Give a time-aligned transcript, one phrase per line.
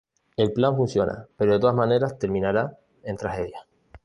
[0.35, 3.67] El plan funciona, pero de todas maneras terminará en tragedia.